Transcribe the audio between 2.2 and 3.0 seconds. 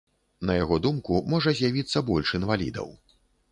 інвалідаў.